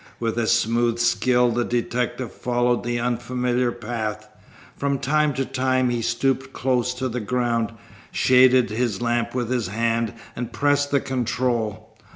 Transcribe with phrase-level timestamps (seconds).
[0.19, 4.27] With a smooth skill the detective followed the unfamiliar path.
[4.75, 7.71] From time to time he stooped close to the ground,
[8.11, 11.95] shaded his lamp with his hand, and pressed the control.